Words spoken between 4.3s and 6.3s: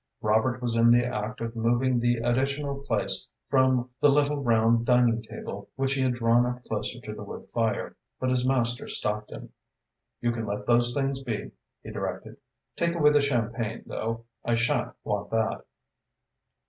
round dining table which he had